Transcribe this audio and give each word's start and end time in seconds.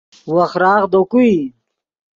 وخراغ 0.33 0.83
دے 0.93 1.01
کو 1.11 1.17
ای 1.25 1.35